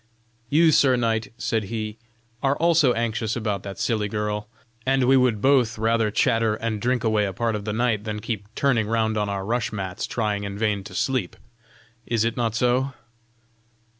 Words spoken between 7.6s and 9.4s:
the night than keep turning round on